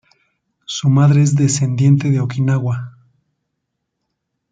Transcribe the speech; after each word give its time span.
Su 0.65 0.89
madre 0.89 1.21
es 1.21 1.35
descendiente 1.35 2.09
de 2.09 2.21
Okinawa. 2.21 2.97